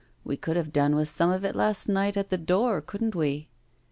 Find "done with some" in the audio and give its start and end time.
0.73-1.29